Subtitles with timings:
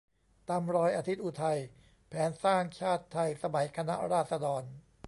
[0.49, 1.59] ตามรอยอาทิตย์อุทัย:
[2.07, 4.63] แผนสร้างชาติไทยสมัยคณะราษฎร